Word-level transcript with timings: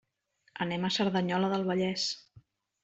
Anem 0.65 0.87
a 0.87 0.91
Cerdanyola 0.97 1.53
del 1.53 1.69
Vallès. 1.71 2.11